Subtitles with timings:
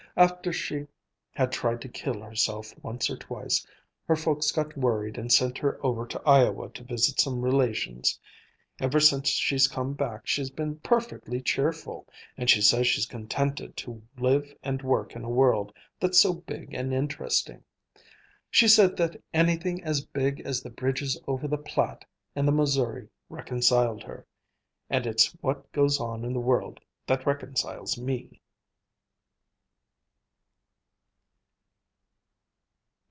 [0.17, 0.87] After she
[1.31, 3.65] had tried to kill herself once or twice,
[4.05, 8.19] her folks got worried and sent her over to Iowa to visit some relations.
[8.81, 14.03] Ever since she's come back she's been perfectly cheerful, and she says she's contented to
[14.17, 17.63] live and work in a world that's so big and interesting.
[18.49, 22.03] She said that anything as big as the bridges over the Platte
[22.35, 24.25] and the Missouri reconciled her.
[24.89, 28.39] And it's what goes on in the world that reconciles me."